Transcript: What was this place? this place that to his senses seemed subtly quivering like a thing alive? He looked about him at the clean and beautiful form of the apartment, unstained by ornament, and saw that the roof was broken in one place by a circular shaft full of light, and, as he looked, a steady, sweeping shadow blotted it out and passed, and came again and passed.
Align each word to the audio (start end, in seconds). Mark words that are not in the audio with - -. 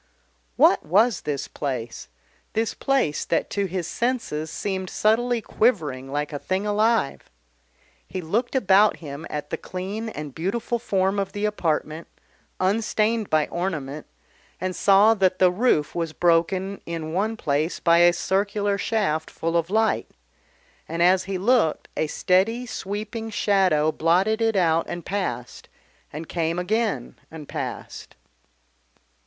What 0.55 0.83
was 0.83 1.21
this 1.21 1.47
place? 1.47 2.07
this 2.53 2.73
place 2.73 3.23
that 3.25 3.51
to 3.51 3.67
his 3.67 3.85
senses 3.85 4.49
seemed 4.49 4.89
subtly 4.89 5.41
quivering 5.41 6.11
like 6.11 6.33
a 6.33 6.39
thing 6.39 6.65
alive? 6.65 7.29
He 8.07 8.19
looked 8.19 8.55
about 8.55 8.97
him 8.97 9.27
at 9.29 9.51
the 9.51 9.57
clean 9.57 10.09
and 10.09 10.33
beautiful 10.33 10.79
form 10.79 11.19
of 11.19 11.33
the 11.33 11.45
apartment, 11.45 12.07
unstained 12.59 13.29
by 13.29 13.45
ornament, 13.49 14.07
and 14.59 14.75
saw 14.75 15.13
that 15.13 15.37
the 15.37 15.51
roof 15.51 15.93
was 15.93 16.13
broken 16.13 16.81
in 16.87 17.13
one 17.13 17.37
place 17.37 17.79
by 17.79 17.99
a 17.99 18.11
circular 18.11 18.79
shaft 18.79 19.29
full 19.29 19.55
of 19.55 19.69
light, 19.69 20.09
and, 20.89 21.03
as 21.03 21.25
he 21.25 21.37
looked, 21.37 21.89
a 21.95 22.07
steady, 22.07 22.65
sweeping 22.65 23.29
shadow 23.29 23.91
blotted 23.91 24.41
it 24.41 24.55
out 24.55 24.87
and 24.89 25.05
passed, 25.05 25.69
and 26.11 26.27
came 26.27 26.57
again 26.57 27.19
and 27.29 27.47
passed. 27.47 28.15